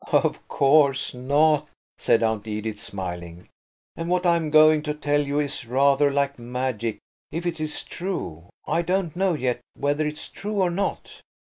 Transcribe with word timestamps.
"Of 0.11 0.47
course 0.47 1.13
not," 1.13 1.67
said 1.99 2.23
Aunt 2.23 2.47
Edith, 2.47 2.79
smiling; 2.79 3.49
"and 3.95 4.09
what 4.09 4.25
I'm 4.25 4.49
going 4.49 4.81
to 4.81 4.95
tell 4.95 5.21
you 5.27 5.39
is 5.39 5.67
rather 5.67 6.09
like 6.09 6.39
magic–if 6.39 7.45
it's 7.45 7.83
true. 7.83 8.49
I 8.67 8.81
don't 8.81 9.15
know 9.15 9.35
yet 9.35 9.59
whether 9.77 10.07
it's 10.07 10.27
true 10.27 10.55
or 10.59 10.71
not." 10.71 11.21